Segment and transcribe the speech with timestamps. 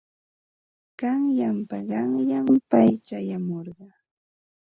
[0.99, 3.87] Qanyanpa qanyan pay chayamurqa.